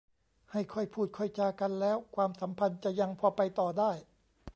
[0.51, 3.91] ให้ค่อยพูดค่อยจากันแล้วความสัมพันธ์จะยังพอไปต่อได้